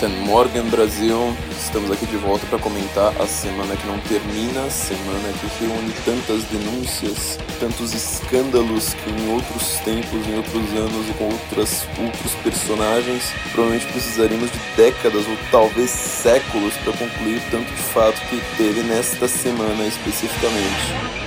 Guten 0.00 0.16
Morgen 0.24 0.62
Brasil, 0.70 1.36
estamos 1.50 1.90
aqui 1.90 2.06
de 2.06 2.16
volta 2.16 2.46
para 2.46 2.58
comentar 2.58 3.12
a 3.20 3.26
semana 3.26 3.76
que 3.76 3.86
não 3.86 4.00
termina, 4.00 4.64
a 4.64 4.70
semana 4.70 5.28
que 5.38 5.62
reúne 5.62 5.92
tantas 6.06 6.42
denúncias, 6.44 7.38
tantos 7.60 7.92
escândalos 7.92 8.94
que 8.94 9.10
em 9.10 9.30
outros 9.30 9.78
tempos, 9.84 10.26
em 10.26 10.36
outros 10.38 10.70
anos 10.70 11.06
e 11.06 11.12
com 11.18 11.24
outras, 11.24 11.86
outros 12.02 12.34
personagens, 12.42 13.24
provavelmente 13.52 13.92
precisaríamos 13.92 14.50
de 14.50 14.58
décadas 14.74 15.26
ou 15.28 15.36
talvez 15.50 15.90
séculos 15.90 16.72
para 16.78 16.94
concluir 16.94 17.42
tanto 17.50 17.70
de 17.70 17.82
fato 17.82 18.18
que 18.30 18.40
teve 18.56 18.80
nesta 18.80 19.28
semana 19.28 19.86
especificamente. 19.86 21.20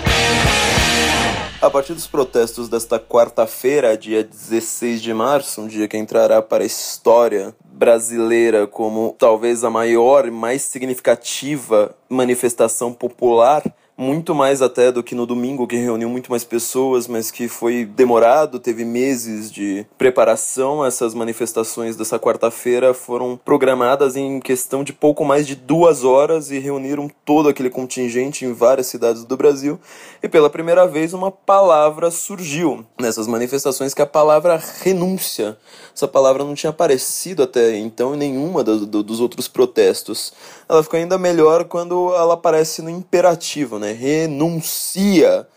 A 1.62 1.70
partir 1.70 1.94
dos 1.94 2.08
protestos 2.08 2.68
desta 2.68 3.00
quarta-feira, 3.00 3.96
dia 3.96 4.24
16 4.24 5.00
de 5.00 5.14
março, 5.14 5.62
um 5.62 5.68
dia 5.68 5.88
que 5.88 5.96
entrará 5.96 6.42
para 6.42 6.64
a 6.64 6.68
história 6.68 7.56
brasileira 7.74 8.68
como 8.68 9.16
talvez 9.18 9.64
a 9.64 9.70
maior 9.70 10.28
e 10.28 10.32
mais 10.32 10.62
significativa 10.62 11.96
manifestação 12.08 12.94
popular 12.94 13.64
muito 14.04 14.36
mais 14.36 14.62
até 14.62 14.92
do 14.92 15.02
que 15.02 15.16
no 15.16 15.26
domingo, 15.26 15.66
que 15.66 15.78
reuniu 15.78 16.10
muito 16.10 16.30
mais 16.30 16.44
pessoas, 16.44 17.08
mas 17.08 17.32
que 17.32 17.48
foi 17.48 17.86
demorado, 17.86 18.60
teve 18.60 18.84
meses 18.84 19.50
de 19.50 19.86
preparação. 19.98 20.86
Essas 20.86 21.14
manifestações 21.14 21.96
dessa 21.96 22.20
quarta-feira 22.20 22.94
foram 22.94 23.40
programadas 23.44 24.18
em 24.18 24.42
questão 24.42 24.84
de 24.84 24.92
pouco 24.92 25.24
mais 25.24 25.48
de 25.48 25.56
duas 25.56 26.04
horas 26.04 26.52
e 26.52 26.60
reuniram 26.60 27.10
todo 27.26 27.48
aquele 27.48 27.70
contingente 27.70 28.46
em 28.46 28.52
várias 28.52 28.88
cidades 28.88 29.24
do 29.24 29.38
Brasil. 29.38 29.80
E 30.22 30.28
pela 30.28 30.50
primeira 30.50 30.86
vez, 30.86 31.14
uma 31.14 31.32
palavra 31.32 32.12
surgiu 32.12 32.86
nessas 33.00 33.26
manifestações, 33.26 33.94
que 33.94 34.02
é 34.02 34.04
a 34.04 34.08
palavra 34.08 34.62
renúncia. 34.82 35.58
Essa 35.96 36.08
palavra 36.08 36.44
não 36.44 36.56
tinha 36.56 36.72
aparecido 36.72 37.44
até 37.44 37.78
então 37.78 38.14
em 38.14 38.18
nenhuma 38.18 38.64
do, 38.64 38.86
do, 38.86 39.02
dos 39.02 39.22
outros 39.22 39.48
protestos. 39.48 40.34
Ela 40.68 40.84
ficou 40.84 41.00
ainda 41.00 41.18
melhor 41.18 41.66
quando 41.66 42.14
ela 42.16 42.34
aparece 42.34 42.82
no 42.82 42.90
imperativo, 42.90 43.80
né? 43.80 43.93
Renuncia. 43.94 45.48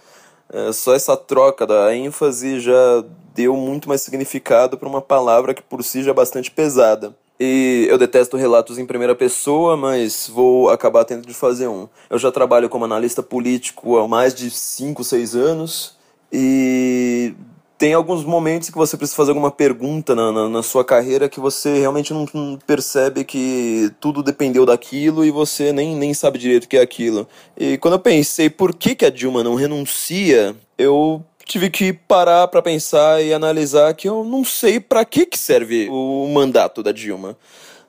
É, 0.52 0.72
só 0.72 0.94
essa 0.94 1.16
troca 1.16 1.66
da 1.66 1.94
ênfase 1.94 2.60
já 2.60 3.04
deu 3.34 3.56
muito 3.56 3.88
mais 3.88 4.00
significado 4.00 4.78
para 4.78 4.88
uma 4.88 5.02
palavra 5.02 5.52
que 5.52 5.62
por 5.62 5.82
si 5.82 6.02
já 6.02 6.12
é 6.12 6.14
bastante 6.14 6.50
pesada. 6.50 7.14
E 7.38 7.86
eu 7.90 7.98
detesto 7.98 8.36
relatos 8.36 8.78
em 8.78 8.86
primeira 8.86 9.14
pessoa, 9.14 9.76
mas 9.76 10.30
vou 10.32 10.70
acabar 10.70 11.04
tendo 11.04 11.26
de 11.26 11.34
fazer 11.34 11.68
um. 11.68 11.86
Eu 12.08 12.18
já 12.18 12.32
trabalho 12.32 12.68
como 12.68 12.86
analista 12.86 13.22
político 13.22 13.98
há 13.98 14.08
mais 14.08 14.34
de 14.34 14.50
5, 14.50 15.04
6 15.04 15.36
anos 15.36 15.96
e 16.32 17.34
tem 17.78 17.92
alguns 17.92 18.24
momentos 18.24 18.70
que 18.70 18.76
você 18.76 18.96
precisa 18.96 19.16
fazer 19.16 19.30
alguma 19.30 19.50
pergunta 19.50 20.14
na, 20.14 20.32
na, 20.32 20.48
na 20.48 20.62
sua 20.62 20.84
carreira 20.84 21.28
que 21.28 21.38
você 21.38 21.78
realmente 21.78 22.12
não, 22.12 22.26
não, 22.32 22.58
percebe 22.66 23.24
que 23.24 23.90
tudo 24.00 24.22
dependeu 24.22 24.64
daquilo 24.64 25.24
e 25.24 25.30
você 25.30 25.72
nem, 25.72 25.94
nem 25.94 26.14
sabe 26.14 26.38
direito 26.38 26.64
o 26.64 26.68
que 26.68 26.76
é 26.78 26.80
aquilo. 26.80 27.28
E 27.56 27.76
quando 27.78 27.94
eu 27.94 28.00
pensei 28.00 28.48
por 28.48 28.74
que, 28.74 28.94
que 28.94 29.04
a 29.04 29.10
Dilma 29.10 29.44
não 29.44 29.54
renuncia, 29.54 30.56
eu 30.78 31.22
tive 31.44 31.70
que 31.70 31.92
parar 31.92 32.48
para 32.48 32.62
pensar 32.62 33.22
e 33.22 33.32
analisar 33.32 33.94
que 33.94 34.08
eu 34.08 34.24
não 34.24 34.44
sei 34.44 34.80
para 34.80 35.04
que, 35.04 35.26
que 35.26 35.38
serve 35.38 35.88
o 35.90 36.28
mandato 36.28 36.82
da 36.82 36.92
Dilma. 36.92 37.36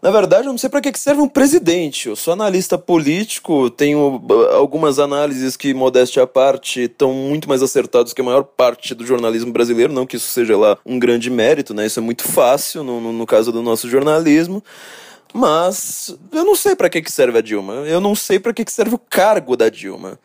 Na 0.08 0.12
verdade, 0.12 0.48
eu 0.48 0.54
não 0.54 0.58
sei 0.58 0.70
para 0.70 0.80
que 0.80 0.98
serve 0.98 1.20
um 1.20 1.28
presidente. 1.28 2.08
Eu 2.08 2.16
sou 2.16 2.32
analista 2.32 2.78
político, 2.78 3.70
tenho 3.70 4.24
uh, 4.26 4.56
algumas 4.56 5.00
análises 5.00 5.58
que, 5.58 5.74
modéstia 5.74 6.24
à 6.24 6.26
parte, 6.26 6.84
estão 6.84 7.12
muito 7.12 7.50
mais 7.50 7.62
acertados 7.62 8.14
que 8.14 8.22
a 8.22 8.24
maior 8.24 8.46
parte 8.46 8.96
do 8.96 9.06
jornalismo 9.06 9.52
brasileiro. 9.52 9.92
Não 9.92 10.08
que 10.08 10.16
isso 10.16 10.30
seja 10.30 10.56
lá 10.56 10.78
um 10.86 10.98
grande 10.98 11.30
mérito, 11.30 11.74
né? 11.74 11.86
Isso 11.86 12.00
é 12.00 12.02
muito 12.02 12.24
fácil 12.24 12.86
no, 12.86 13.02
no, 13.02 13.12
no 13.12 13.26
caso 13.26 13.52
do 13.52 13.62
nosso 13.62 13.90
jornalismo. 13.90 14.64
Mas 15.38 16.18
eu 16.32 16.44
não 16.44 16.56
sei 16.56 16.76
para 16.76 16.90
que 16.90 17.12
serve 17.12 17.38
a 17.38 17.42
Dilma. 17.42 17.74
Eu 17.86 18.02
não 18.02 18.16
sei 18.16 18.40
para 18.40 18.54
que 18.54 18.64
serve 18.72 18.96
o 18.96 19.00
cargo 19.00 19.56
da 19.56 19.70
Dilma 19.70 20.20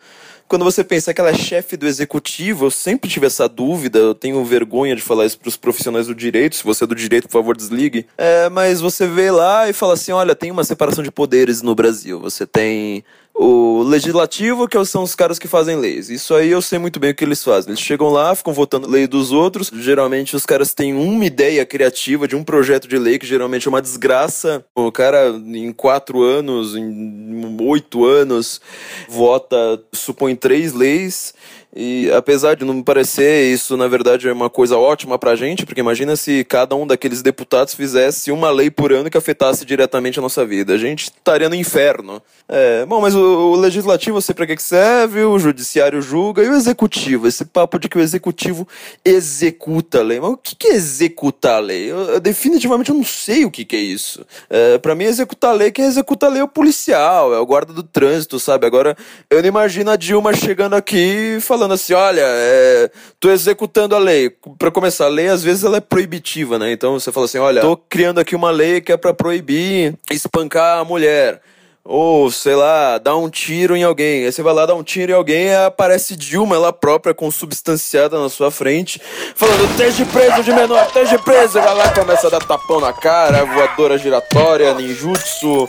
quando 0.53 0.66
você 0.66 0.84
pensa 0.84 1.14
que 1.14 1.20
ela 1.20 1.31
é 1.31 1.34
chefe 1.34 1.78
do 1.78 1.86
executivo, 1.86 2.66
eu 2.66 2.70
sempre 2.70 3.09
tive 3.09 3.25
essa 3.25 3.48
dúvida, 3.48 3.98
eu 3.98 4.14
tenho 4.14 4.44
vergonha 4.44 4.94
de 4.94 5.00
falar 5.00 5.25
isso 5.25 5.38
para 5.38 5.48
os 5.48 5.56
profissionais 5.56 6.09
do 6.09 6.14
direito, 6.14 6.56
se 6.56 6.62
você 6.62 6.84
é 6.84 6.86
do 6.86 6.94
direito, 6.94 7.26
por 7.26 7.32
favor, 7.32 7.56
desligue. 7.56 8.06
É, 8.19 8.50
mas 8.50 8.78
você 8.78 9.06
vê 9.06 9.31
lá 9.31 9.70
e 9.70 9.72
fala 9.72 9.94
assim, 9.94 10.12
olha, 10.12 10.34
tem 10.34 10.50
uma 10.50 10.62
separação 10.62 11.03
de 11.03 11.10
poderes 11.10 11.62
no 11.62 11.75
Brasil. 11.75 12.20
Você 12.20 12.47
tem 12.47 13.03
o 13.34 13.82
legislativo, 13.82 14.69
que 14.69 14.82
são 14.84 15.03
os 15.03 15.15
caras 15.15 15.38
que 15.38 15.48
fazem 15.48 15.76
leis. 15.76 16.10
Isso 16.10 16.34
aí 16.34 16.50
eu 16.50 16.62
sei 16.62 16.78
muito 16.78 17.00
bem 17.00 17.10
o 17.10 17.15
que 17.15 17.25
eles 17.25 17.43
fazem. 17.43 17.70
Eles 17.70 17.81
chegam 17.81 18.09
lá, 18.09 18.34
ficam 18.34 18.53
votando 18.53 18.88
lei 18.88 19.06
dos 19.06 19.32
outros. 19.32 19.70
Geralmente 19.75 20.37
os 20.37 20.47
caras 20.47 20.75
têm 20.75 20.94
uma 20.94 21.25
ideia 21.25 21.65
criativa 21.65 22.28
de 22.28 22.37
um 22.37 22.44
projeto 22.44 22.87
de 22.87 22.98
lei 22.98 23.19
que 23.19 23.26
geralmente 23.26 23.66
é 23.66 23.71
uma 23.71 23.82
desgraça. 23.82 24.65
O 24.75 24.92
cara, 24.92 25.28
em 25.28 25.72
quatro 25.72 26.22
anos, 26.22 26.76
em 26.76 27.56
oito 27.60 28.04
anos, 28.04 28.60
vota, 29.09 29.82
supõe 29.92 30.37
três 30.37 30.72
leis 30.72 31.34
e 31.75 32.10
apesar 32.12 32.55
de 32.55 32.65
não 32.65 32.75
me 32.75 32.83
parecer 32.83 33.50
isso, 33.50 33.77
na 33.78 33.88
verdade, 33.88 34.28
é 34.28 34.33
uma 34.33 34.50
coisa 34.50 34.77
ótima 34.77 35.19
pra 35.19 35.34
gente, 35.34 35.65
porque 35.65 35.81
imagina 35.81 36.16
se 36.16 36.44
cada 36.44 36.77
um 36.77 36.87
daqueles 36.87 37.22
deputados 37.22 37.75
fizesse 37.75 38.31
uma 38.31 38.50
lei 38.50 38.71
por 38.71 38.93
ano 38.93 39.09
que 39.09 39.16
afetasse 39.16 39.65
diretamente 39.65 40.19
a 40.19 40.22
nossa 40.22 40.44
vida. 40.44 40.75
A 40.75 40.78
gente 40.78 41.05
estaria 41.05 41.49
no 41.49 41.55
inferno. 41.55 42.22
É, 42.47 42.84
bom, 42.84 43.00
mas 43.00 43.15
o, 43.15 43.53
o 43.53 43.56
legislativo 43.56 44.19
eu 44.19 44.21
sei 44.21 44.34
pra 44.34 44.47
que 44.47 44.62
serve, 44.62 45.25
o 45.25 45.38
judiciário 45.38 46.03
julga, 46.03 46.43
e 46.43 46.49
o 46.49 46.55
executivo? 46.55 47.27
Esse 47.27 47.47
papo 47.47 47.78
de 47.78 47.89
que 47.89 47.97
o 47.97 48.00
executivo 48.00 48.69
executa 49.03 50.00
a 50.00 50.03
lei. 50.03 50.21
Mas 50.21 50.31
o 50.31 50.37
que, 50.37 50.54
que 50.54 50.69
é 50.69 50.75
executar 50.75 51.56
a 51.56 51.60
lei? 51.60 51.91
Eu, 51.91 51.99
eu, 52.00 52.21
definitivamente 52.21 52.91
eu 52.91 52.97
não 52.97 53.04
sei 53.04 53.47
o 53.47 53.50
que, 53.50 53.65
que 53.65 53.77
é 53.77 53.81
isso. 53.81 54.27
É, 54.50 54.77
pra 54.77 54.94
mim, 54.94 55.04
executar 55.04 55.53
a 55.53 55.54
lei, 55.54 55.71
quem 55.71 55.87
executa 55.87 56.27
a 56.27 56.28
lei 56.28 56.43
é 56.43 56.44
o 56.44 56.49
policial, 56.49 57.33
é 57.33 57.39
o 57.39 57.47
guarda 57.47 57.72
do 57.72 57.83
trânsito, 57.83 58.39
sabe? 58.39 58.66
Agora, 58.66 58.94
eu 59.31 59.41
não 59.41 59.49
imagino 59.49 59.91
a 59.91 59.97
Dilma 59.97 60.34
chegando 60.34 60.75
aqui 60.75 61.39
falando 61.41 61.61
falando 61.62 61.72
assim, 61.74 61.92
olha, 61.94 62.24
é, 62.24 62.90
tô 63.20 63.30
executando 63.30 63.94
a 63.94 63.98
lei. 63.98 64.30
Para 64.58 64.70
começar, 64.70 65.04
a 65.04 65.08
lei 65.08 65.28
às 65.28 65.42
vezes 65.42 65.62
ela 65.62 65.76
é 65.76 65.80
proibitiva, 65.80 66.58
né? 66.58 66.72
Então 66.72 66.98
você 66.98 67.12
fala 67.12 67.26
assim, 67.26 67.38
olha, 67.38 67.60
tô 67.60 67.76
criando 67.76 68.18
aqui 68.18 68.34
uma 68.34 68.50
lei 68.50 68.80
que 68.80 68.90
é 68.90 68.96
para 68.96 69.14
proibir 69.14 69.94
espancar 70.10 70.80
a 70.80 70.84
mulher 70.84 71.40
ou 71.84 72.31
sei 72.31 72.54
lá, 72.54 72.98
dar 72.98 73.16
um 73.16 73.28
tiro 73.28 73.76
em 73.76 73.82
alguém. 73.82 74.25
Aí 74.25 74.32
você 74.32 74.43
vai 74.43 74.54
lá 74.54 74.66
dar 74.66 74.75
um 74.75 74.82
tiro 74.82 75.12
em 75.12 75.15
alguém 75.15 75.54
aparece 75.54 76.16
Dilma, 76.16 76.54
ela 76.54 76.72
própria, 76.72 77.12
consubstanciada 77.12 78.20
na 78.20 78.28
sua 78.28 78.50
frente, 78.50 79.00
falando: 79.34 79.65
esteja 79.70 80.06
preso 80.06 80.42
de 80.44 80.53
menor, 80.53 80.87
esteja 80.87 81.19
preso. 81.19 81.54
Vai 81.54 81.75
lá, 81.75 81.92
começa 81.92 82.28
a 82.28 82.31
dar 82.31 82.44
tapão 82.44 82.81
na 82.81 82.92
cara, 82.92 83.44
voadora 83.44 83.98
giratória, 83.98 84.75
ninjutsu, 84.75 85.69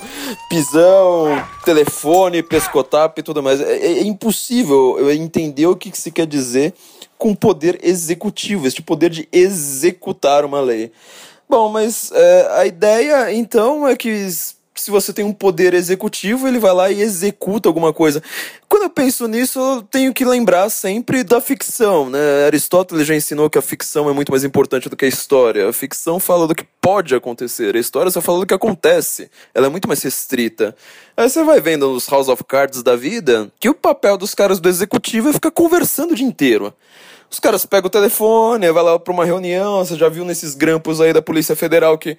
pisão, 0.50 1.44
telefone, 1.66 2.44
pescotap 2.44 3.20
e 3.20 3.24
tudo 3.24 3.42
mais. 3.42 3.60
É, 3.60 3.78
é, 3.78 4.00
é 4.00 4.04
impossível 4.04 4.98
eu 5.00 5.12
entender 5.12 5.66
o 5.66 5.76
que, 5.76 5.90
que 5.90 5.98
se 5.98 6.12
quer 6.12 6.28
dizer 6.28 6.74
com 7.18 7.34
poder 7.34 7.80
executivo, 7.82 8.68
este 8.68 8.82
poder 8.82 9.10
de 9.10 9.28
executar 9.32 10.46
uma 10.46 10.60
lei. 10.60 10.92
Bom, 11.50 11.70
mas 11.70 12.12
é, 12.14 12.48
a 12.58 12.66
ideia 12.66 13.34
então 13.34 13.88
é 13.88 13.96
que 13.96 14.28
se 14.76 14.90
você 14.90 15.14
tem 15.14 15.24
um 15.24 15.34
poder 15.34 15.74
executivo, 15.74 16.48
ele 16.48 16.60
vai 16.60 16.74
lá 16.74 16.92
e 16.92 17.02
executa 17.02 17.70
alguma 17.70 17.94
coisa. 17.94 18.22
Quando 18.68 18.84
eu 18.84 18.90
penso 18.90 19.28
nisso, 19.28 19.60
eu 19.60 19.82
tenho 19.84 20.14
que 20.14 20.26
lembrar 20.26 20.70
sempre 20.70 21.24
da 21.24 21.40
ficção, 21.40 22.10
né? 22.10 22.46
Aristóteles 22.48 23.06
já 23.06 23.16
ensinou 23.16 23.50
que 23.50 23.58
a 23.58 23.62
ficção 23.62 24.10
é 24.10 24.14
muito 24.14 24.32
mais 24.32 24.44
importante 24.44 24.90
do 24.90 24.96
que 24.96 25.06
a 25.06 25.08
história. 25.08 25.70
A 25.70 25.74
ficção 25.74 26.20
fala 26.20 26.48
do 26.48 26.56
que 26.56 26.66
pode 26.82 27.14
acontecer, 27.14 27.76
a 27.76 27.80
história 27.80 28.12
só 28.12 28.20
fala 28.20 28.40
do 28.40 28.46
que 28.46 28.54
acontece. 28.54 29.30
Ela 29.54 29.68
é 29.68 29.70
muito 29.70 29.88
mais 29.88 30.02
restrita. 30.02 30.76
Aí 31.16 31.30
você 31.30 31.44
vai 31.44 31.62
vendo 31.62 31.90
nos 31.92 32.08
House 32.08 32.28
of 32.28 32.44
Cards 32.44 32.82
da 32.82 32.96
vida 32.96 33.52
que 33.60 33.70
o 33.70 33.76
papel 33.76 34.18
dos 34.18 34.34
caras 34.34 34.60
do 34.60 34.68
executivo 34.68 35.30
é 35.30 35.34
ficar 35.34 35.52
conversando 35.52 36.12
o 36.14 36.16
dia 36.16 36.26
inteiro. 36.26 36.74
Os 37.34 37.40
caras 37.40 37.66
pegam 37.66 37.88
o 37.88 37.90
telefone, 37.90 38.72
vai 38.72 38.84
lá 38.84 39.00
para 39.00 39.12
uma 39.12 39.26
reunião, 39.26 39.84
você 39.84 39.96
já 39.96 40.08
viu 40.08 40.24
nesses 40.24 40.54
grampos 40.54 41.02
aí 41.02 41.12
da 41.12 41.20
Polícia 41.20 41.56
Federal 41.56 41.98
que 41.98 42.16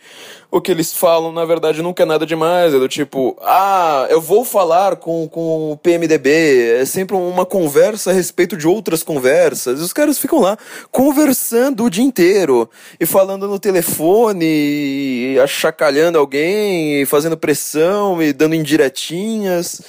o 0.50 0.60
que 0.60 0.72
eles 0.72 0.92
falam, 0.92 1.30
na 1.30 1.44
verdade, 1.44 1.82
nunca 1.82 2.02
é 2.02 2.06
nada 2.06 2.26
demais. 2.26 2.74
É 2.74 2.78
do 2.80 2.88
tipo, 2.88 3.36
ah, 3.40 4.08
eu 4.10 4.20
vou 4.20 4.44
falar 4.44 4.96
com, 4.96 5.28
com 5.28 5.70
o 5.70 5.76
PMDB. 5.76 6.78
É 6.80 6.84
sempre 6.84 7.14
uma 7.14 7.46
conversa 7.46 8.10
a 8.10 8.12
respeito 8.12 8.56
de 8.56 8.66
outras 8.66 9.04
conversas. 9.04 9.78
E 9.78 9.82
os 9.84 9.92
caras 9.92 10.18
ficam 10.18 10.40
lá 10.40 10.58
conversando 10.90 11.84
o 11.84 11.90
dia 11.90 12.02
inteiro. 12.02 12.68
E 12.98 13.06
falando 13.06 13.46
no 13.46 13.58
telefone, 13.60 14.44
e 14.44 15.38
achacalhando 15.40 16.18
alguém, 16.18 17.02
e 17.02 17.06
fazendo 17.06 17.36
pressão, 17.36 18.20
e 18.20 18.32
dando 18.32 18.56
indiretinhas. 18.56 19.80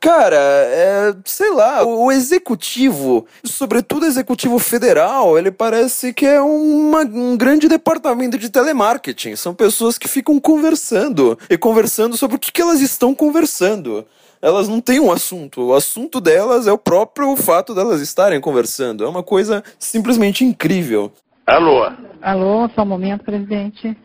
Cara, 0.00 0.36
é, 0.36 1.14
sei 1.24 1.50
lá, 1.50 1.84
o 1.84 2.12
executivo, 2.12 3.26
sobretudo 3.44 4.04
o 4.04 4.06
executivo 4.06 4.58
federal, 4.58 5.36
ele 5.36 5.50
parece 5.50 6.12
que 6.12 6.24
é 6.24 6.40
uma, 6.40 7.00
um 7.00 7.36
grande 7.36 7.68
departamento 7.68 8.38
de 8.38 8.48
telemarketing. 8.48 9.34
São 9.34 9.54
pessoas 9.54 9.98
que 9.98 10.06
ficam 10.06 10.38
conversando 10.38 11.36
e 11.50 11.58
conversando 11.58 12.16
sobre 12.16 12.36
o 12.36 12.38
que, 12.38 12.52
que 12.52 12.62
elas 12.62 12.80
estão 12.80 13.12
conversando. 13.12 14.06
Elas 14.40 14.68
não 14.68 14.80
têm 14.80 15.00
um 15.00 15.10
assunto. 15.10 15.62
O 15.62 15.74
assunto 15.74 16.20
delas 16.20 16.68
é 16.68 16.72
o 16.72 16.78
próprio 16.78 17.34
fato 17.34 17.74
delas 17.74 18.00
estarem 18.00 18.40
conversando. 18.40 19.04
É 19.04 19.08
uma 19.08 19.24
coisa 19.24 19.64
simplesmente 19.80 20.44
incrível. 20.44 21.12
Alô? 21.44 21.90
Alô, 22.22 22.68
só 22.74 22.82
um 22.82 22.86
momento, 22.86 23.24
presidente. 23.24 23.96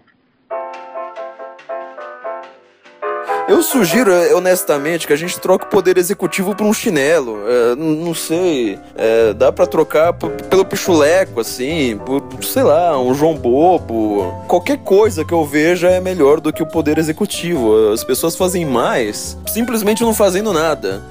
Eu 3.47 3.61
sugiro, 3.61 4.11
eh, 4.11 4.33
honestamente, 4.33 5.05
que 5.05 5.11
a 5.11 5.17
gente 5.17 5.37
troque 5.39 5.65
o 5.65 5.67
poder 5.67 5.97
executivo 5.97 6.55
por 6.55 6.65
um 6.65 6.73
chinelo. 6.73 7.39
É, 7.45 7.75
não 7.75 8.13
sei. 8.13 8.79
É, 8.95 9.33
dá 9.33 9.51
para 9.51 9.67
trocar 9.67 10.13
pelo 10.13 10.63
pichuleco, 10.63 11.41
assim, 11.41 11.99
por, 12.05 12.23
sei 12.41 12.63
lá, 12.63 12.97
um 12.97 13.13
João 13.13 13.35
Bobo. 13.35 14.33
Qualquer 14.47 14.77
coisa 14.77 15.25
que 15.25 15.33
eu 15.33 15.43
veja 15.45 15.89
é 15.89 15.99
melhor 15.99 16.39
do 16.39 16.53
que 16.53 16.63
o 16.63 16.65
poder 16.65 16.97
executivo. 16.97 17.91
As 17.91 18.03
pessoas 18.03 18.35
fazem 18.35 18.65
mais 18.65 19.37
simplesmente 19.47 20.03
não 20.03 20.13
fazendo 20.13 20.53
nada. 20.53 21.03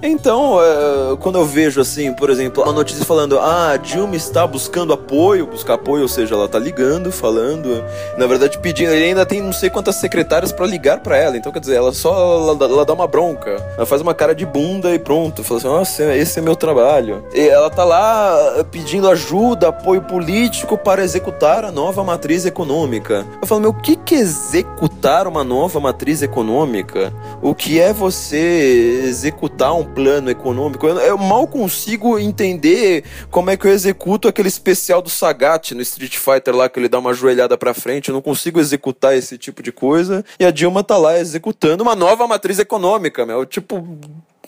Então, 0.00 0.60
é, 0.62 1.16
quando 1.16 1.38
eu 1.38 1.44
vejo 1.44 1.80
assim, 1.80 2.12
por 2.12 2.30
exemplo, 2.30 2.62
a 2.62 2.72
notícia 2.72 3.04
falando, 3.04 3.38
ah, 3.40 3.76
Dilma 3.76 4.14
está 4.14 4.46
buscando 4.46 4.92
apoio, 4.92 5.46
buscar 5.46 5.74
apoio, 5.74 6.02
ou 6.02 6.08
seja, 6.08 6.36
ela 6.36 6.44
está 6.44 6.58
ligando, 6.58 7.10
falando, 7.10 7.82
na 8.16 8.26
verdade 8.26 8.58
pedindo, 8.58 8.92
ele 8.92 9.06
ainda 9.06 9.26
tem 9.26 9.42
não 9.42 9.52
sei 9.52 9.68
quantas 9.68 9.96
secretárias 9.96 10.52
para 10.52 10.66
ligar 10.66 11.00
para 11.00 11.16
ela, 11.16 11.36
então 11.36 11.50
quer 11.50 11.58
dizer, 11.58 11.74
ela 11.74 11.92
só 11.92 12.12
ela, 12.14 12.64
ela, 12.64 12.84
dá 12.84 12.94
uma 12.94 13.08
bronca, 13.08 13.56
ela 13.76 13.86
faz 13.86 14.00
uma 14.00 14.14
cara 14.14 14.36
de 14.36 14.46
bunda 14.46 14.94
e 14.94 15.00
pronto, 15.00 15.42
fala 15.42 15.58
assim, 15.58 15.68
nossa, 15.68 16.14
esse 16.14 16.38
é 16.38 16.42
meu 16.42 16.54
trabalho. 16.54 17.24
E 17.34 17.48
ela 17.48 17.68
tá 17.68 17.84
lá 17.84 18.64
pedindo 18.70 19.08
ajuda, 19.08 19.68
apoio 19.68 20.02
político 20.02 20.78
para 20.78 21.02
executar 21.02 21.64
a 21.64 21.72
nova 21.72 22.04
matriz 22.04 22.46
econômica. 22.46 23.26
Eu 23.42 23.48
falo, 23.48 23.62
meu, 23.62 23.70
o 23.70 23.74
que 23.74 23.96
que 23.96 24.14
é 24.14 24.18
executar 24.18 25.26
uma 25.26 25.42
nova 25.42 25.80
matriz 25.80 26.22
econômica? 26.22 27.12
O 27.42 27.52
que 27.52 27.80
é 27.80 27.92
você 27.92 29.02
executar 29.04 29.74
um 29.74 29.87
plano 29.94 30.30
econômico. 30.30 30.86
Eu, 30.86 30.98
eu, 30.98 31.18
mal 31.18 31.46
consigo 31.46 32.18
entender 32.18 33.04
como 33.30 33.50
é 33.50 33.56
que 33.56 33.66
eu 33.66 33.70
executo 33.70 34.28
aquele 34.28 34.48
especial 34.48 35.02
do 35.02 35.10
Sagat 35.10 35.74
no 35.74 35.82
Street 35.82 36.16
Fighter 36.16 36.54
lá, 36.54 36.68
que 36.68 36.78
ele 36.78 36.88
dá 36.88 36.98
uma 36.98 37.12
joelhada 37.14 37.56
pra 37.56 37.74
frente. 37.74 38.08
Eu 38.08 38.14
não 38.14 38.22
consigo 38.22 38.60
executar 38.60 39.16
esse 39.16 39.36
tipo 39.36 39.62
de 39.62 39.72
coisa. 39.72 40.24
E 40.38 40.44
a 40.44 40.50
Dilma 40.50 40.84
tá 40.84 40.96
lá 40.96 41.18
executando 41.18 41.82
uma 41.82 41.94
nova 41.94 42.26
matriz 42.26 42.58
econômica, 42.58 43.26
meu. 43.26 43.44
Tipo, 43.44 43.98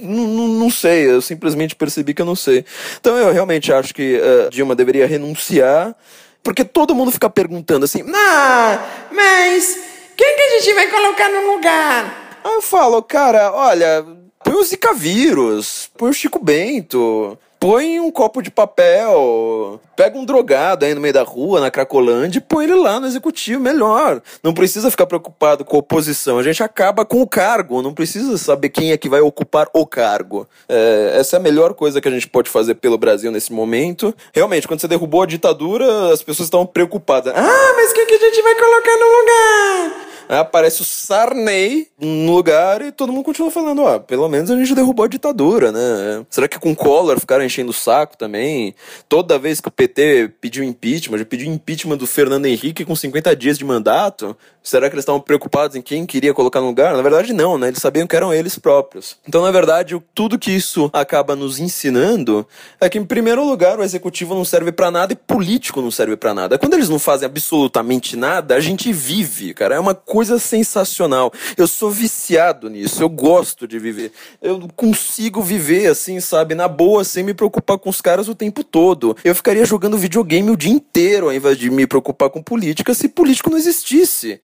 não, 0.01 0.49
não, 0.49 0.71
sei, 0.71 1.11
eu 1.11 1.21
simplesmente 1.21 1.77
percebi 1.77 2.15
que 2.15 2.23
eu 2.23 2.27
não 2.27 2.37
sei. 2.37 2.65
Então 3.01 3.17
eu 3.17 3.33
realmente 3.33 3.73
acho 3.73 3.95
que 3.95 4.19
uh, 4.19 4.51
Dilma 4.51 4.75
deveria 4.75 5.07
renunciar, 5.07 5.95
porque 6.43 6.65
todo 6.65 6.95
mundo 6.95 7.11
fica 7.11 7.29
perguntando 7.29 7.85
assim: 7.85 8.03
ah, 8.15 8.79
mas 9.13 9.79
quem 10.17 10.37
que 10.37 10.43
a 10.43 10.59
gente 10.59 10.75
vai 10.75 10.89
colocar 10.89 11.29
no 11.29 11.55
lugar? 11.55 12.39
Aí 12.43 12.55
eu 12.55 12.63
falo, 12.63 13.03
cara, 13.03 13.53
olha, 13.53 14.05
Põe 14.43 14.55
o 14.55 14.65
Zika 14.65 14.95
vírus, 14.95 15.91
põe 15.99 16.11
o 16.11 16.15
Chico 16.15 16.43
Bento, 16.43 17.39
põe 17.61 18.01
um 18.01 18.11
copo 18.11 18.41
de 18.41 18.51
papel, 18.51 19.79
pega 19.95 20.19
um 20.19 20.25
drogado 20.25 20.87
aí 20.87 20.95
no 20.95 21.01
meio 21.01 21.13
da 21.13 21.23
rua, 21.23 21.61
na 21.61 21.71
Cracolândia, 21.71 22.39
e 22.39 22.41
põe 22.41 22.65
ele 22.65 22.75
lá 22.75 22.99
no 22.99 23.07
executivo, 23.07 23.61
melhor. 23.61 24.23
Não 24.43 24.55
precisa 24.55 24.91
ficar 24.91 25.05
preocupado 25.05 25.63
com 25.63 25.77
a 25.77 25.81
oposição, 25.81 26.39
a 26.39 26.43
gente 26.43 26.63
acaba 26.63 27.05
com 27.05 27.21
o 27.21 27.29
cargo, 27.29 27.83
não 27.83 27.93
precisa 27.93 28.39
saber 28.39 28.71
quem 28.71 28.93
é 28.93 28.97
que 28.97 29.11
vai 29.11 29.21
ocupar 29.21 29.69
o 29.75 29.87
cargo. 29.87 30.49
É, 30.67 31.17
essa 31.21 31.37
é 31.37 31.39
a 31.39 31.43
melhor 31.43 31.75
coisa 31.75 32.01
que 32.01 32.09
a 32.09 32.11
gente 32.13 32.27
pode 32.27 32.49
fazer 32.49 32.77
pelo 32.77 32.97
Brasil 32.97 33.31
nesse 33.31 33.53
momento. 33.53 34.15
Realmente, 34.33 34.67
quando 34.67 34.81
você 34.81 34.89
derrubou 34.89 35.23
a 35.23 35.27
ditadura, 35.27 36.15
as 36.15 36.23
pessoas 36.23 36.47
estavam 36.47 36.67
preocupadas. 36.67 37.35
Ah, 37.37 37.73
mas 37.77 37.93
quem 37.93 38.07
que 38.07 38.15
a 38.15 38.19
gente 38.19 38.41
vai 38.41 38.55
colocar 38.55 38.97
no 38.97 39.19
lugar? 39.19 40.10
Aí 40.31 40.39
aparece 40.39 40.81
o 40.81 40.85
Sarney 40.85 41.89
no 42.01 42.37
lugar 42.37 42.81
e 42.83 42.93
todo 42.93 43.13
mundo 43.13 43.25
continua 43.25 43.51
falando, 43.51 43.83
ó, 43.83 43.99
pelo 43.99 44.29
menos 44.29 44.49
a 44.49 44.57
gente 44.57 44.77
derrubou 44.77 45.05
a 45.05 45.09
ditadura, 45.09 45.73
né? 45.73 46.25
Será 46.31 46.47
que 46.47 46.57
com 46.57 46.73
Collor 46.73 47.19
ficaram 47.19 47.45
enchendo 47.45 47.71
o 47.71 47.75
saco 47.75 48.17
também? 48.17 48.73
Toda 49.09 49.41
vez 49.41 49.61
que 49.61 49.67
o 49.67 49.73
PT 49.73 50.35
pediu 50.41 50.63
impeachment, 50.63 51.19
já 51.19 51.25
pediu 51.25 51.53
impeachment 51.53 51.97
do 51.97 52.07
Fernando 52.07 52.47
Henrique 52.47 52.85
com 52.85 52.95
50 52.95 53.35
dias 53.35 53.59
de 53.59 53.65
mandato, 53.65 54.37
será 54.63 54.89
que 54.89 54.95
eles 54.95 55.03
estavam 55.03 55.21
preocupados 55.21 55.77
em 55.77 55.83
quem 55.83 56.07
queria 56.07 56.35
colocar 56.35 56.61
no 56.61 56.67
lugar? 56.67 56.95
Na 56.95 57.03
verdade, 57.03 57.33
não, 57.33 57.59
né? 57.59 57.69
Eles 57.69 57.81
sabiam 57.81 58.07
que 58.07 58.17
eram 58.17 58.33
eles 58.33 58.59
próprios. 58.59 59.17
Então, 59.27 59.43
na 59.43 59.51
verdade, 59.51 60.01
tudo 60.15 60.39
que 60.39 60.51
isso 60.51 60.91
acaba 60.93 61.35
nos 61.37 61.59
ensinando 61.59 62.47
é 62.81 62.89
que, 62.89 62.99
em 62.99 63.05
primeiro 63.05 63.45
lugar, 63.45 63.79
o 63.79 63.83
executivo 63.83 64.35
não 64.35 64.45
serve 64.45 64.73
para 64.73 64.91
nada 64.91 65.13
e 65.13 65.17
político 65.17 65.81
não 65.81 65.91
serve 65.91 66.17
para 66.17 66.35
nada. 66.35 66.59
Quando 66.59 66.75
eles 66.75 66.89
não 66.89 66.99
fazem 66.99 67.27
absolutamente 67.27 68.17
nada, 68.17 68.55
a 68.55 68.61
gente 68.61 68.93
vive, 68.93 69.55
cara. 69.55 69.75
É 69.75 69.81
uma 69.81 69.95
coisa 69.95 70.39
sensacional. 70.39 71.33
Eu 71.57 71.67
sou 71.67 71.91
viciado 71.91 72.69
nisso, 72.69 73.03
eu 73.03 73.09
gosto 73.09 73.67
de 73.67 73.79
viver. 73.79 74.13
Eu 74.43 74.69
consigo 74.77 75.43
viver 75.43 75.87
assim, 75.87 76.21
sabe, 76.21 76.55
na 76.55 76.69
boa, 76.69 77.05
sem 77.05 77.23
me 77.23 77.35
preocupar 77.35 77.79
com 77.79 77.91
os 77.91 78.01
caras 78.01 78.29
o 78.29 78.35
tempo 78.35 78.63
todo. 78.63 79.17
Eu 79.25 79.35
ficaria 79.35 79.65
jogando 79.65 79.97
videogame 79.97 80.51
o 80.51 80.57
dia 80.57 80.73
inteiro 80.73 81.27
ao 81.27 81.33
invés 81.33 81.57
de 81.57 81.71
me 81.71 81.87
preocupar 81.87 82.31
com 82.31 82.43
política 82.43 82.95
se 82.95 83.09
político 83.09 83.51
não 83.51 83.59
existisse. 83.59 84.41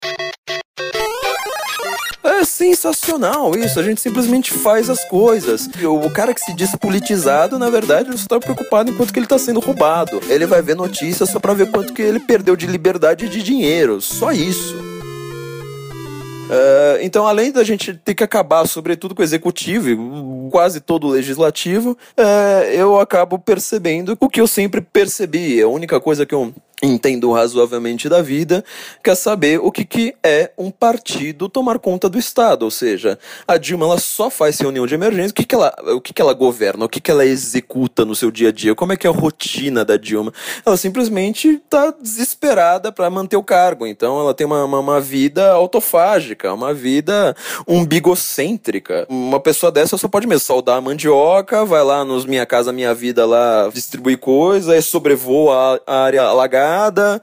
É 2.24 2.44
sensacional 2.44 3.56
isso, 3.56 3.78
a 3.78 3.82
gente 3.82 4.00
simplesmente 4.00 4.52
faz 4.52 4.90
as 4.90 5.04
coisas. 5.04 5.68
O 5.84 6.10
cara 6.10 6.34
que 6.34 6.40
se 6.40 6.54
diz 6.54 6.74
politizado, 6.76 7.58
na 7.58 7.70
verdade, 7.70 8.10
ele 8.10 8.18
só 8.18 8.26
tá 8.26 8.40
preocupado 8.40 8.90
enquanto 8.90 9.12
que 9.12 9.18
ele 9.18 9.26
tá 9.26 9.38
sendo 9.38 9.60
roubado. 9.60 10.20
Ele 10.28 10.44
vai 10.44 10.60
ver 10.60 10.74
notícias 10.74 11.30
só 11.30 11.38
pra 11.38 11.54
ver 11.54 11.70
quanto 11.70 11.94
que 11.94 12.02
ele 12.02 12.20
perdeu 12.20 12.56
de 12.56 12.66
liberdade 12.66 13.26
e 13.26 13.28
de 13.28 13.42
dinheiro. 13.42 14.00
Só 14.00 14.32
isso. 14.32 14.74
Uh, 16.46 17.02
então, 17.02 17.26
além 17.26 17.50
da 17.50 17.64
gente 17.64 17.94
ter 17.94 18.14
que 18.14 18.22
acabar, 18.22 18.66
sobretudo, 18.66 19.14
com 19.14 19.22
o 19.22 19.24
executivo, 19.24 20.48
quase 20.50 20.80
todo 20.80 21.08
o 21.08 21.10
legislativo, 21.10 21.98
uh, 22.16 22.64
eu 22.70 23.00
acabo 23.00 23.38
percebendo 23.38 24.16
o 24.20 24.28
que 24.28 24.40
eu 24.40 24.46
sempre 24.46 24.80
percebi. 24.80 25.60
A 25.60 25.68
única 25.68 26.00
coisa 26.00 26.24
que 26.24 26.34
eu 26.34 26.54
entendo 26.82 27.32
razoavelmente 27.32 28.06
da 28.06 28.20
vida, 28.20 28.62
quer 29.02 29.14
saber 29.14 29.58
o 29.60 29.72
que, 29.72 29.84
que 29.84 30.14
é 30.22 30.50
um 30.58 30.70
partido 30.70 31.48
tomar 31.48 31.78
conta 31.78 32.06
do 32.08 32.18
Estado. 32.18 32.64
Ou 32.64 32.70
seja, 32.70 33.18
a 33.48 33.56
Dilma 33.56 33.86
ela 33.86 33.98
só 33.98 34.28
faz 34.28 34.60
reunião 34.60 34.86
de 34.86 34.94
emergência, 34.94 35.30
o 35.30 35.34
que, 35.34 35.44
que, 35.44 35.54
ela, 35.54 35.74
o 35.94 36.00
que, 36.00 36.12
que 36.12 36.20
ela 36.20 36.34
governa, 36.34 36.84
o 36.84 36.88
que, 36.88 37.00
que 37.00 37.10
ela 37.10 37.24
executa 37.24 38.04
no 38.04 38.14
seu 38.14 38.30
dia 38.30 38.50
a 38.50 38.52
dia, 38.52 38.74
como 38.74 38.92
é 38.92 38.96
que 38.96 39.06
é 39.06 39.10
a 39.10 39.12
rotina 39.12 39.84
da 39.84 39.96
Dilma. 39.96 40.32
Ela 40.66 40.76
simplesmente 40.76 41.48
está 41.48 41.90
desesperada 41.90 42.92
para 42.92 43.08
manter 43.08 43.36
o 43.36 43.42
cargo. 43.42 43.86
Então 43.86 44.20
ela 44.20 44.34
tem 44.34 44.46
uma, 44.46 44.64
uma, 44.64 44.80
uma, 44.80 45.00
vida 45.00 45.52
autofágica, 45.52 46.52
uma 46.52 46.74
vida 46.74 47.34
umbigocêntrica. 47.66 49.06
Uma 49.08 49.40
pessoa 49.40 49.72
dessa 49.72 49.96
só 49.96 50.08
pode 50.08 50.26
mesmo 50.26 50.40
saudar 50.40 50.76
a 50.76 50.80
mandioca, 50.80 51.64
vai 51.64 51.82
lá 51.82 52.04
nos 52.04 52.26
Minha 52.26 52.44
Casa 52.44 52.72
Minha 52.72 52.92
Vida 52.92 53.24
lá 53.24 53.70
distribuir 53.72 54.18
coisa, 54.18 54.80
sobrevoa 54.82 55.80
a 55.86 56.02
área 56.02 56.22
alagada 56.22 56.65
nada. 56.66 57.22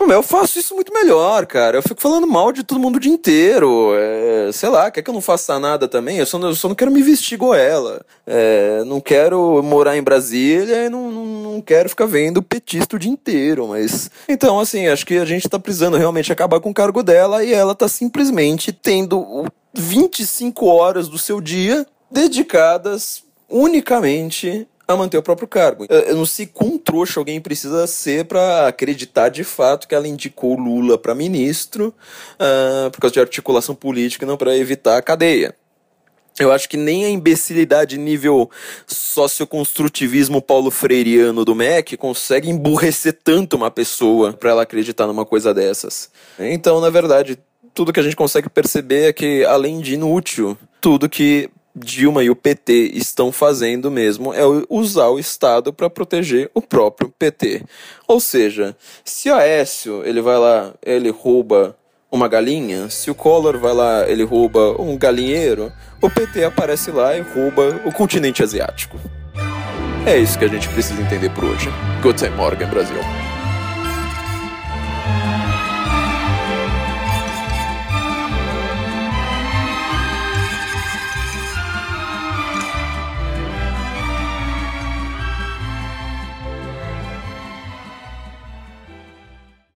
Pô, 0.00 0.10
eu 0.10 0.22
faço 0.22 0.58
isso 0.58 0.74
muito 0.74 0.90
melhor, 0.94 1.44
cara. 1.44 1.76
Eu 1.76 1.82
fico 1.82 2.00
falando 2.00 2.26
mal 2.26 2.52
de 2.52 2.64
todo 2.64 2.80
mundo 2.80 2.96
o 2.96 3.00
dia 3.00 3.12
inteiro. 3.12 3.92
É, 3.94 4.50
sei 4.50 4.70
lá, 4.70 4.90
quer 4.90 5.02
que 5.02 5.10
eu 5.10 5.14
não 5.14 5.20
faça 5.20 5.58
nada 5.58 5.86
também? 5.86 6.16
Eu 6.16 6.24
só, 6.24 6.38
eu 6.38 6.54
só 6.54 6.68
não 6.68 6.74
quero 6.74 6.90
me 6.90 7.02
vestir 7.02 7.34
igual 7.34 7.54
ela. 7.54 8.00
É, 8.26 8.82
não 8.86 8.98
quero 8.98 9.62
morar 9.62 9.98
em 9.98 10.02
Brasília 10.02 10.86
e 10.86 10.88
não, 10.88 11.10
não, 11.10 11.24
não, 11.26 11.60
quero 11.60 11.90
ficar 11.90 12.06
vendo 12.06 12.42
petista 12.42 12.96
o 12.96 12.98
dia 12.98 13.10
inteiro. 13.10 13.68
Mas. 13.68 14.10
Então, 14.26 14.58
assim, 14.58 14.86
acho 14.86 15.04
que 15.04 15.18
a 15.18 15.26
gente 15.26 15.46
tá 15.46 15.58
precisando 15.58 15.98
realmente 15.98 16.32
acabar 16.32 16.60
com 16.60 16.70
o 16.70 16.74
cargo 16.74 17.02
dela 17.02 17.44
e 17.44 17.52
ela 17.52 17.74
tá 17.74 17.86
simplesmente 17.86 18.72
tendo 18.72 19.44
25 19.74 20.66
horas 20.66 21.08
do 21.08 21.18
seu 21.18 21.42
dia 21.42 21.86
dedicadas 22.10 23.22
unicamente 23.50 24.66
a 24.94 24.96
manter 24.96 25.18
o 25.18 25.22
próprio 25.22 25.48
cargo. 25.48 25.86
Eu 25.88 26.16
não 26.16 26.26
sei 26.26 26.46
quão 26.46 26.78
trouxa 26.78 27.20
alguém 27.20 27.40
precisa 27.40 27.86
ser 27.86 28.24
para 28.24 28.68
acreditar 28.68 29.28
de 29.28 29.44
fato 29.44 29.88
que 29.88 29.94
ela 29.94 30.08
indicou 30.08 30.56
Lula 30.56 30.98
para 30.98 31.14
ministro 31.14 31.94
uh, 32.34 32.90
por 32.90 33.00
causa 33.00 33.14
de 33.14 33.20
articulação 33.20 33.74
política 33.74 34.24
e 34.24 34.28
não 34.28 34.36
para 34.36 34.56
evitar 34.56 34.96
a 34.96 35.02
cadeia. 35.02 35.54
Eu 36.38 36.50
acho 36.50 36.68
que 36.68 36.76
nem 36.76 37.04
a 37.04 37.10
imbecilidade 37.10 37.98
nível 37.98 38.50
socioconstrutivismo 38.86 40.40
paulo 40.40 40.70
freireano 40.70 41.44
do 41.44 41.54
MEC 41.54 41.96
consegue 41.98 42.48
emburrecer 42.48 43.18
tanto 43.22 43.56
uma 43.56 43.70
pessoa 43.70 44.32
para 44.32 44.50
ela 44.50 44.62
acreditar 44.62 45.06
numa 45.06 45.26
coisa 45.26 45.52
dessas. 45.52 46.10
Então, 46.38 46.80
na 46.80 46.88
verdade, 46.88 47.38
tudo 47.74 47.92
que 47.92 48.00
a 48.00 48.02
gente 48.02 48.16
consegue 48.16 48.48
perceber 48.48 49.08
é 49.08 49.12
que, 49.12 49.44
além 49.44 49.80
de 49.80 49.94
inútil, 49.94 50.56
tudo 50.80 51.10
que 51.10 51.50
Dilma 51.74 52.22
e 52.24 52.30
o 52.30 52.36
PT 52.36 52.90
estão 52.94 53.30
fazendo 53.30 53.90
mesmo 53.90 54.34
é 54.34 54.42
usar 54.68 55.08
o 55.08 55.18
Estado 55.18 55.72
para 55.72 55.88
proteger 55.88 56.50
o 56.52 56.60
próprio 56.60 57.12
PT. 57.16 57.62
Ou 58.08 58.20
seja, 58.20 58.76
se 59.04 59.30
o 59.30 59.34
Aécio 59.34 60.02
ele 60.04 60.20
vai 60.20 60.38
lá, 60.38 60.74
ele 60.84 61.10
rouba 61.10 61.76
uma 62.10 62.26
galinha, 62.26 62.90
se 62.90 63.10
o 63.10 63.14
Collor 63.14 63.56
vai 63.58 63.72
lá, 63.72 64.08
ele 64.08 64.24
rouba 64.24 64.80
um 64.80 64.98
galinheiro, 64.98 65.72
o 66.02 66.10
PT 66.10 66.42
aparece 66.42 66.90
lá 66.90 67.16
e 67.16 67.20
rouba 67.20 67.80
o 67.84 67.92
continente 67.92 68.42
asiático. 68.42 68.98
É 70.06 70.18
isso 70.18 70.38
que 70.38 70.44
a 70.44 70.48
gente 70.48 70.68
precisa 70.70 71.00
entender 71.00 71.30
por 71.30 71.44
hoje. 71.44 71.68
Guten 72.02 72.30
Morgen, 72.30 72.68
Brasil. 72.68 72.98